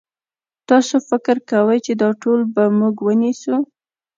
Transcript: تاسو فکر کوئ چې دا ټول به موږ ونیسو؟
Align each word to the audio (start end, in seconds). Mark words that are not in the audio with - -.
تاسو 0.69 0.95
فکر 1.09 1.35
کوئ 1.49 1.79
چې 1.85 1.93
دا 2.01 2.09
ټول 2.21 2.39
به 2.53 2.63
موږ 2.79 2.95
ونیسو؟ 3.01 3.55